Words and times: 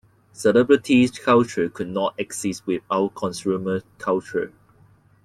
Celebrity 0.33 1.07
culture 1.09 1.69
could 1.69 1.87
not 1.89 2.15
exist 2.17 2.65
without 2.65 3.09
consumer 3.13 3.81
culture. 3.99 4.51